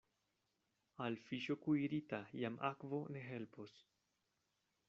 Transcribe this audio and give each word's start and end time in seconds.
Al 1.07 1.17
fiŝo 1.25 1.57
kuirita 1.67 2.21
jam 2.39 2.57
akvo 2.73 3.03
ne 3.17 3.25
helpos. 3.29 3.81